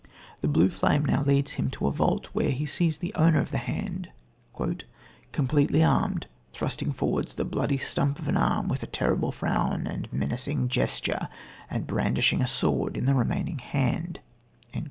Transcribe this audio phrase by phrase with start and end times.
[0.41, 3.51] The blue flame now leads him to a vault, where he sees the owner of
[3.51, 4.09] the hand
[5.31, 10.11] "completely armed, thrusting forwards the bloody stump of an arm, with a terrible frown and
[10.11, 11.29] menacing gesture
[11.69, 14.21] and brandishing a sword in the remaining hand."